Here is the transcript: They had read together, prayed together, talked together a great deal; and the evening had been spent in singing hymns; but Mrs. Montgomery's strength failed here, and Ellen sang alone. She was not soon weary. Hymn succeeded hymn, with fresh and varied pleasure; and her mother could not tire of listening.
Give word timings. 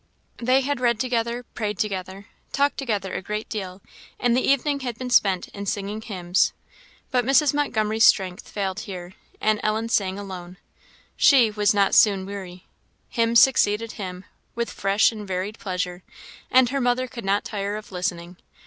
They 0.37 0.61
had 0.61 0.79
read 0.79 0.99
together, 0.99 1.43
prayed 1.53 1.77
together, 1.77 2.25
talked 2.51 2.77
together 2.79 3.13
a 3.13 3.21
great 3.21 3.47
deal; 3.49 3.83
and 4.19 4.35
the 4.35 4.41
evening 4.41 4.79
had 4.79 4.97
been 4.97 5.11
spent 5.11 5.47
in 5.49 5.67
singing 5.67 6.01
hymns; 6.01 6.53
but 7.11 7.23
Mrs. 7.23 7.53
Montgomery's 7.53 8.03
strength 8.03 8.47
failed 8.49 8.79
here, 8.79 9.13
and 9.39 9.59
Ellen 9.61 9.89
sang 9.89 10.17
alone. 10.17 10.57
She 11.15 11.51
was 11.51 11.75
not 11.75 11.93
soon 11.93 12.25
weary. 12.25 12.65
Hymn 13.09 13.35
succeeded 13.35 13.91
hymn, 13.91 14.25
with 14.55 14.71
fresh 14.71 15.11
and 15.11 15.27
varied 15.27 15.59
pleasure; 15.59 16.01
and 16.49 16.69
her 16.69 16.81
mother 16.81 17.05
could 17.07 17.23
not 17.23 17.45
tire 17.45 17.75
of 17.75 17.91
listening. 17.91 18.37